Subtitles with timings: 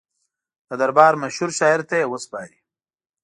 [0.67, 2.59] د دربار مشهور شاعر ته یې وسپاري.